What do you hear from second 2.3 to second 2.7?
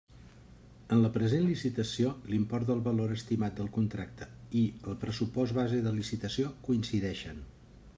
l'import